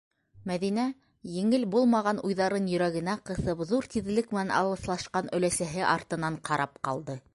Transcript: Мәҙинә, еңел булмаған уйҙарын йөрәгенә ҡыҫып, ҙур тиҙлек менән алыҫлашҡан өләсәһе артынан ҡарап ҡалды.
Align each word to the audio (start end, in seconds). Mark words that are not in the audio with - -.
Мәҙинә, 0.51 0.83
еңел 1.33 1.65
булмаған 1.75 2.21
уйҙарын 2.29 2.69
йөрәгенә 2.71 3.15
ҡыҫып, 3.31 3.61
ҙур 3.73 3.89
тиҙлек 3.97 4.33
менән 4.37 4.55
алыҫлашҡан 4.63 5.31
өләсәһе 5.41 5.85
артынан 5.95 6.41
ҡарап 6.51 6.83
ҡалды. 6.91 7.21